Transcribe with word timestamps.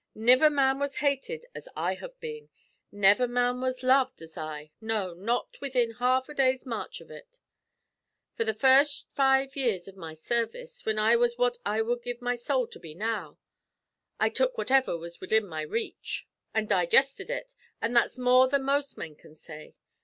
Niver 0.15 0.49
man 0.49 0.79
was 0.79 0.95
hated 0.95 1.45
as 1.53 1.69
I 1.75 1.93
have 1.93 2.19
been. 2.19 2.49
Niver 2.91 3.27
man 3.27 3.61
was 3.61 3.83
loved 3.83 4.23
as 4.23 4.35
I 4.35 4.71
no, 4.81 5.13
not 5.13 5.61
within 5.61 5.91
half 5.99 6.27
a 6.27 6.33
day's 6.33 6.65
march 6.65 7.03
av 7.03 7.11
ut. 7.11 7.37
For 8.33 8.43
the 8.43 8.55
first 8.55 9.07
five 9.11 9.55
years 9.55 9.87
av 9.87 9.95
my 9.95 10.15
service, 10.15 10.81
whin 10.85 10.97
I 10.97 11.15
was 11.17 11.37
what 11.37 11.59
I 11.67 11.83
wud 11.83 12.01
give 12.01 12.19
my 12.19 12.35
sowl 12.35 12.65
to 12.69 12.79
be 12.79 12.95
now, 12.95 13.37
I 14.19 14.29
tuk 14.29 14.57
whatever 14.57 14.97
was 14.97 15.21
widin 15.21 15.45
my 15.47 15.61
reach, 15.61 16.25
an' 16.55 16.65
digested 16.65 17.29
ut, 17.29 17.53
an' 17.79 17.93
that's 17.93 18.17
more 18.17 18.47
than 18.47 18.63
most 18.63 18.97
men 18.97 19.13
can 19.15 19.35
say. 19.35 19.75